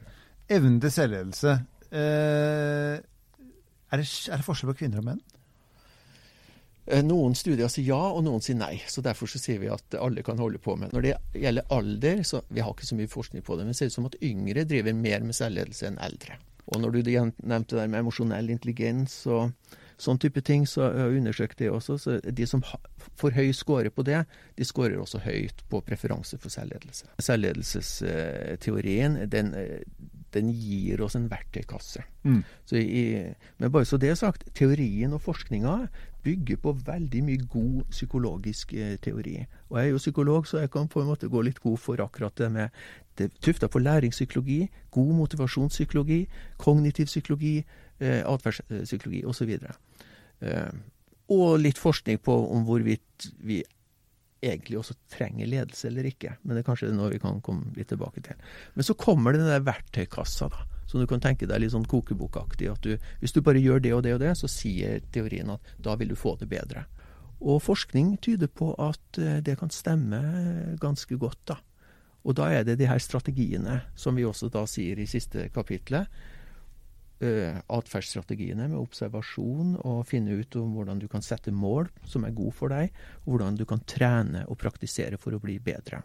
Evnen 0.49 0.79
til 0.81 0.91
selvledelse. 0.91 1.59
Eh, 1.91 2.97
er, 3.91 3.99
det, 3.99 4.07
er 4.31 4.41
det 4.41 4.47
forskjell 4.47 4.71
på 4.71 4.79
kvinner 4.81 5.03
og 5.03 5.07
menn? 5.11 5.21
Eh, 6.87 7.03
noen 7.05 7.35
studier 7.37 7.69
sier 7.69 7.91
ja, 7.93 8.01
og 8.11 8.23
noen 8.25 8.41
sier 8.43 8.57
nei. 8.57 8.81
så 8.89 9.03
Derfor 9.05 9.29
så 9.29 9.39
sier 9.39 9.61
vi 9.61 9.69
at 9.71 9.99
alle 10.01 10.25
kan 10.25 10.39
holde 10.41 10.59
på 10.59 10.75
med 10.79 10.95
Når 10.95 11.05
det 11.05 11.13
gjelder 11.43 11.69
alder, 11.69 12.23
så 12.27 12.41
vi 12.49 12.63
har 12.63 12.73
ikke 12.73 12.89
så 12.89 12.97
mye 12.97 13.11
forskning 13.11 13.45
på 13.45 13.55
det, 13.55 13.67
men 13.67 13.75
det 13.75 13.79
ser 13.79 13.91
ut 13.91 13.99
som 13.99 14.09
at 14.09 14.17
yngre 14.25 14.65
driver 14.65 14.97
mer 14.97 15.21
med 15.27 15.37
selvledelse 15.37 15.91
enn 15.91 16.01
eldre. 16.01 16.41
Og 16.69 16.75
når 16.81 16.89
du 16.91 16.99
nevnte 17.03 17.75
det 17.77 17.89
med 17.89 17.99
emosjonell 18.03 18.47
intelligens 18.53 19.13
og 19.29 19.41
sånn 20.01 20.19
type 20.21 20.41
ting, 20.45 20.67
så 20.69 20.79
jeg 20.87 21.01
har 21.03 21.17
undersøkt 21.17 21.59
det 21.61 21.69
også. 21.71 21.93
så 22.01 22.09
De 22.25 22.45
som 22.49 22.61
får 23.19 23.31
høy 23.37 23.49
score 23.53 23.89
på 23.93 24.01
det, 24.07 24.19
de 24.57 24.63
scorer 24.65 24.99
også 25.01 25.19
høyt 25.25 25.57
på 25.69 25.81
preferanse 25.85 26.35
for 26.41 26.49
selvledelse. 26.53 27.05
Selvledelsesteorien 27.21 29.11
den, 29.29 29.47
den 30.35 30.51
gir 30.53 31.01
oss 31.03 31.15
en 31.17 31.27
verktøykasse. 31.31 32.03
Mm. 32.23 32.41
Så 32.65 32.79
i, 32.79 33.03
men 33.59 33.71
bare 33.73 33.87
så 33.87 33.99
det 34.01 34.11
er 34.11 34.19
sagt, 34.19 34.45
teorien 34.57 35.13
og 35.13 35.23
forskninga 35.25 35.75
bygger 36.23 36.59
på 36.61 36.75
veldig 36.85 37.23
mye 37.25 37.45
god 37.49 37.83
psykologisk 37.89 38.73
eh, 38.77 38.95
teori. 39.01 39.39
Og 39.69 39.79
jeg 39.79 39.87
er 39.87 39.95
jo 39.95 40.01
psykolog, 40.01 40.47
så 40.47 40.61
jeg 40.61 40.71
kan 40.73 40.89
på 40.91 41.01
en 41.01 41.09
måte 41.09 41.29
gå 41.31 41.41
litt 41.45 41.61
god 41.63 41.77
for 41.81 42.03
akkurat 42.03 42.37
det 42.37 42.51
med 42.51 42.69
det 43.17 43.31
tufta 43.41 43.67
på 43.67 43.81
læringspsykologi, 43.81 44.69
god 44.91 45.13
motivasjonspsykologi, 45.15 46.21
kognitiv 46.57 47.09
psykologi, 47.09 47.57
eh, 47.99 48.21
atferdspsykologi 48.25 49.25
osv. 49.25 49.57
Eh, 50.41 50.71
og 51.31 51.59
litt 51.61 51.79
forskning 51.79 52.19
på 52.23 52.35
om 52.55 52.65
hvorvidt 52.67 53.31
vi 53.39 53.61
egentlig 54.41 54.79
også 54.79 54.95
trenger 55.11 55.49
ledelse 55.49 55.87
eller 55.89 56.07
ikke. 56.09 56.35
Men 56.41 56.55
det 56.55 56.63
er 56.63 56.67
kanskje 56.67 56.91
noe 56.95 57.11
vi 57.13 57.21
kan 57.21 57.41
komme 57.45 57.73
litt 57.77 57.91
tilbake 57.91 58.23
til. 58.25 58.37
Men 58.75 58.87
så 58.87 58.97
kommer 58.97 59.35
den 59.35 59.47
der 59.47 59.63
verktøykassa, 59.65 60.49
da, 60.51 60.65
Så 60.87 60.99
du 60.99 61.07
kan 61.07 61.21
tenke 61.23 61.47
deg 61.47 61.61
litt 61.61 61.71
sånn 61.71 61.87
kokebokaktig 61.87 62.67
at 62.67 62.81
du, 62.83 62.97
hvis 63.21 63.31
du 63.31 63.41
bare 63.41 63.61
gjør 63.61 63.79
det 63.79 63.93
og 63.95 64.03
det 64.03 64.15
og 64.17 64.19
det, 64.19 64.33
så 64.35 64.49
sier 64.51 64.99
teorien 65.13 65.49
at 65.53 65.61
da 65.79 65.95
vil 65.95 66.11
du 66.11 66.15
få 66.19 66.35
det 66.39 66.49
bedre. 66.51 66.85
Og 67.41 67.61
forskning 67.63 68.17
tyder 68.21 68.47
på 68.47 68.73
at 68.77 69.17
eh, 69.17 69.39
det 69.41 69.57
kan 69.57 69.71
stemme 69.73 70.19
ganske 70.81 71.15
godt, 71.17 71.39
da. 71.47 71.57
Og 72.21 72.35
da 72.37 72.51
er 72.53 72.65
det 72.65 72.77
de 72.77 72.89
her 72.89 72.99
strategiene, 73.01 73.81
som 73.95 74.15
vi 74.15 74.25
også 74.27 74.51
da 74.53 74.65
sier 74.69 74.99
i 74.99 75.09
siste 75.09 75.47
kapitlet. 75.53 76.11
Uh, 77.21 77.59
Atferdsstrategiene 77.69 78.65
med 78.65 78.79
observasjon 78.79 79.75
og 79.85 80.05
finne 80.09 80.39
ut 80.39 80.55
om 80.57 80.71
hvordan 80.73 81.01
du 81.01 81.05
kan 81.11 81.21
sette 81.21 81.53
mål 81.53 81.91
som 82.09 82.25
er 82.25 82.33
gode 82.33 82.55
for 82.57 82.73
deg, 82.73 82.89
og 83.25 83.35
hvordan 83.35 83.59
du 83.59 83.65
kan 83.69 83.83
trene 83.85 84.41
og 84.49 84.57
praktisere 84.61 85.19
for 85.21 85.37
å 85.37 85.41
bli 85.43 85.59
bedre. 85.61 86.01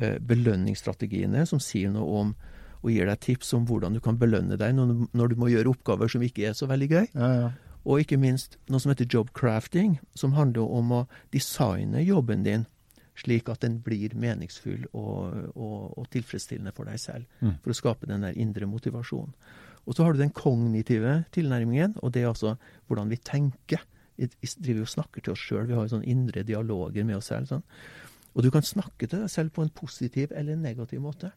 Uh, 0.00 0.16
belønningsstrategiene 0.24 1.44
som 1.50 1.60
sier 1.60 1.92
noe 1.92 2.22
om 2.22 2.32
og 2.78 2.92
gir 2.94 3.08
deg 3.10 3.18
tips 3.20 3.52
om 3.58 3.64
hvordan 3.66 3.96
du 3.96 4.00
kan 4.00 4.18
belønne 4.20 4.54
deg 4.56 4.76
når, 4.76 4.92
når 5.10 5.32
du 5.32 5.40
må 5.40 5.48
gjøre 5.50 5.72
oppgaver 5.72 6.10
som 6.12 6.22
ikke 6.22 6.46
er 6.46 6.54
så 6.54 6.68
veldig 6.70 6.88
gøy. 6.92 7.06
Ja, 7.12 7.30
ja. 7.34 7.48
Og 7.88 8.02
ikke 8.02 8.18
minst 8.20 8.58
noe 8.68 8.82
som 8.82 8.92
heter 8.92 9.08
job 9.10 9.32
crafting, 9.34 9.96
som 10.14 10.34
handler 10.36 10.70
om 10.72 10.92
å 10.92 11.04
designe 11.34 12.02
jobben 12.04 12.44
din 12.46 12.66
slik 13.18 13.48
at 13.50 13.64
den 13.64 13.80
blir 13.82 14.14
meningsfull 14.14 14.84
og, 14.92 15.54
og, 15.56 15.98
og 15.98 16.04
tilfredsstillende 16.12 16.74
for 16.76 16.88
deg 16.88 17.00
selv. 17.02 17.26
Mm. 17.42 17.56
For 17.64 17.72
å 17.72 17.78
skape 17.78 18.08
den 18.10 18.26
der 18.26 18.38
indre 18.38 18.68
motivasjonen. 18.70 19.34
Og 19.88 19.96
så 19.96 20.04
har 20.04 20.12
du 20.12 20.20
den 20.20 20.34
kognitive 20.36 21.22
tilnærmingen, 21.32 21.96
og 22.04 22.12
det 22.12 22.22
er 22.22 22.28
altså 22.28 22.58
hvordan 22.86 23.08
vi 23.08 23.16
tenker. 23.24 23.80
Vi 24.18 24.28
driver 24.60 24.84
og 24.84 24.92
snakker 24.92 25.24
til 25.24 25.32
oss 25.32 25.40
sjøl. 25.40 25.64
Vi 25.68 25.76
har 25.76 25.86
jo 25.86 25.94
sånne 25.94 26.10
indre 26.12 26.44
dialoger 26.44 27.06
med 27.08 27.16
oss 27.16 27.30
selv. 27.32 27.48
Sånn. 27.48 27.64
Og 28.36 28.44
du 28.44 28.50
kan 28.52 28.66
snakke 28.66 29.08
til 29.08 29.22
deg 29.22 29.30
selv 29.32 29.54
på 29.56 29.64
en 29.64 29.72
positiv 29.72 30.34
eller 30.36 30.58
negativ 30.60 31.00
måte. 31.00 31.32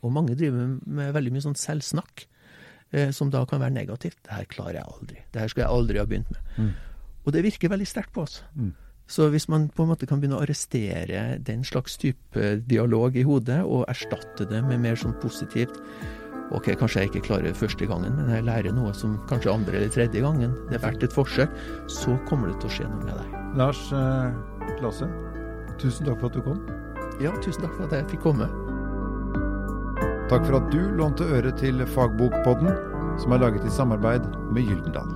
Og 0.00 0.12
mange 0.12 0.36
driver 0.38 0.78
med 0.84 1.12
veldig 1.16 1.34
mye 1.34 1.44
sånn 1.44 1.58
selvsnakk, 1.58 2.24
eh, 2.92 3.12
som 3.12 3.30
da 3.30 3.44
kan 3.44 3.60
være 3.60 3.76
negativt. 3.76 4.22
'Det 4.22 4.32
her 4.32 4.44
klarer 4.44 4.80
jeg 4.80 4.88
aldri. 4.88 5.18
Det 5.32 5.40
her 5.40 5.48
skulle 5.48 5.66
jeg 5.66 5.76
aldri 5.76 5.98
ha 5.98 6.04
begynt 6.04 6.30
med.' 6.30 6.42
Mm. 6.58 6.72
Og 7.26 7.32
det 7.32 7.44
virker 7.44 7.68
veldig 7.68 7.86
sterkt 7.86 8.12
på 8.12 8.22
oss. 8.22 8.42
Mm. 8.56 8.74
Så 9.06 9.28
hvis 9.28 9.48
man 9.48 9.68
på 9.68 9.82
en 9.82 9.88
måte 9.88 10.06
kan 10.06 10.20
begynne 10.20 10.38
å 10.38 10.42
arrestere 10.42 11.38
den 11.42 11.64
slags 11.64 11.96
type 12.00 12.64
dialog 12.66 13.16
i 13.16 13.22
hodet, 13.22 13.62
og 13.64 13.84
erstatte 13.88 14.48
det 14.48 14.64
med 14.64 14.80
mer 14.80 14.96
sånn 14.96 15.20
positivt 15.20 15.76
Ok, 16.52 16.68
kanskje 16.78 17.00
jeg 17.04 17.10
ikke 17.10 17.24
klarer 17.28 17.48
det 17.48 17.56
første 17.56 17.86
gangen, 17.88 18.16
men 18.18 18.28
jeg 18.34 18.44
lærer 18.44 18.74
noe 18.76 18.92
som 18.96 19.16
kanskje 19.30 19.52
andre 19.52 19.78
eller 19.78 19.92
tredje 19.92 20.20
gangen. 20.20 20.52
Det 20.68 20.76
er 20.76 20.84
verdt 20.84 21.06
et 21.06 21.16
forsøk. 21.16 21.54
Så 21.90 22.18
kommer 22.28 22.50
det 22.50 22.58
til 22.60 22.68
å 22.68 22.74
skje 22.76 22.88
noe 22.90 23.00
med 23.06 23.16
deg. 23.16 23.38
Lars 23.58 23.80
eh, 23.96 24.74
Klasse, 24.78 25.08
tusen 25.80 26.08
takk 26.08 26.20
for 26.20 26.28
at 26.28 26.36
du 26.36 26.44
kom. 26.44 26.60
Ja, 27.22 27.32
tusen 27.40 27.64
takk 27.64 27.74
for 27.78 27.88
at 27.88 27.96
jeg 27.96 28.10
fikk 28.12 28.24
komme. 28.26 28.50
Takk 30.28 30.46
for 30.46 30.58
at 30.60 30.70
du 30.72 30.80
lånte 30.98 31.26
øre 31.36 31.52
til 31.58 31.80
Fagbokpodden, 31.94 32.72
som 33.22 33.34
er 33.34 33.44
laget 33.44 33.66
i 33.66 33.72
samarbeid 33.72 34.24
med 34.52 34.68
Gyldendal. 34.68 35.10